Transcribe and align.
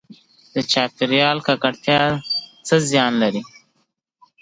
د 0.53 0.55
چاپیریال 0.71 1.37
ککړتیا 1.47 2.01
څه 2.67 2.75
زیان 2.89 3.13
لري؟ 3.21 3.41